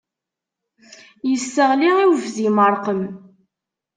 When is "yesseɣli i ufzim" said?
1.29-2.57